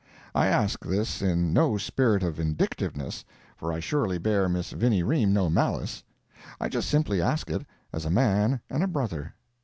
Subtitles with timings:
[0.33, 3.23] I ask this in no spirit of vindictiveness,
[3.55, 6.03] for I surely bear Miss Vinnie Ream no malice.
[6.59, 9.35] I just simply ask it as a man and a brother.